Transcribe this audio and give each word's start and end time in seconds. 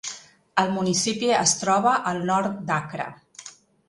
El 0.61 0.69
municipi 0.77 1.29
es 1.39 1.53
troba 1.63 1.93
al 2.13 2.21
nord 2.31 2.57
d"Accra. 2.71 3.07